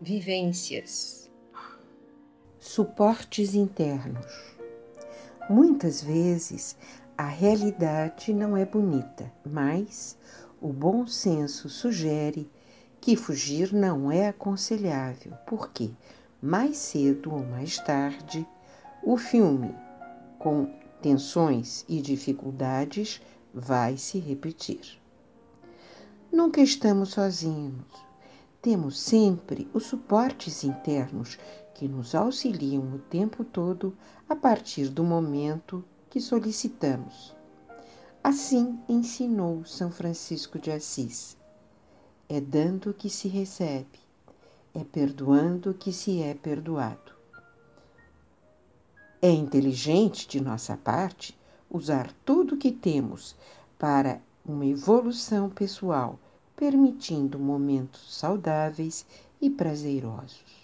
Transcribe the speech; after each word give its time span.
vivências. 0.00 1.30
Suportes 2.58 3.54
internos. 3.54 4.56
Muitas 5.48 6.02
vezes 6.02 6.74
a 7.18 7.26
realidade 7.26 8.32
não 8.32 8.56
é 8.56 8.64
bonita, 8.64 9.30
mas 9.44 10.16
o 10.58 10.72
bom 10.72 11.06
senso 11.06 11.68
sugere 11.68 12.50
que 12.98 13.14
fugir 13.14 13.74
não 13.74 14.10
é 14.10 14.28
aconselhável, 14.28 15.32
porque 15.46 15.90
mais 16.40 16.78
cedo 16.78 17.34
ou 17.34 17.44
mais 17.44 17.76
tarde 17.76 18.46
o 19.02 19.18
filme, 19.18 19.74
com 20.38 20.72
tensões 21.02 21.84
e 21.86 22.00
dificuldades, 22.00 23.20
vai 23.52 23.98
se 23.98 24.18
repetir. 24.18 24.98
Nunca 26.32 26.62
estamos 26.62 27.10
sozinhos. 27.10 28.09
Temos 28.62 29.00
sempre 29.00 29.70
os 29.72 29.86
suportes 29.86 30.64
internos 30.64 31.38
que 31.74 31.88
nos 31.88 32.14
auxiliam 32.14 32.82
o 32.94 32.98
tempo 32.98 33.42
todo 33.42 33.96
a 34.28 34.36
partir 34.36 34.88
do 34.88 35.02
momento 35.02 35.82
que 36.10 36.20
solicitamos. 36.20 37.34
Assim 38.22 38.78
ensinou 38.86 39.64
São 39.64 39.90
Francisco 39.90 40.58
de 40.58 40.70
Assis. 40.70 41.38
É 42.28 42.38
dando 42.38 42.92
que 42.92 43.08
se 43.08 43.28
recebe, 43.28 43.98
é 44.74 44.84
perdoando 44.84 45.72
que 45.72 45.90
se 45.90 46.20
é 46.20 46.34
perdoado. 46.34 47.12
É 49.22 49.30
inteligente 49.30 50.28
de 50.28 50.38
nossa 50.38 50.76
parte 50.76 51.38
usar 51.70 52.12
tudo 52.26 52.56
o 52.56 52.58
que 52.58 52.70
temos 52.70 53.34
para 53.78 54.20
uma 54.44 54.66
evolução 54.66 55.48
pessoal, 55.48 56.18
permitindo 56.60 57.38
momentos 57.38 58.14
saudáveis 58.14 59.06
e 59.40 59.48
prazerosos. 59.48 60.59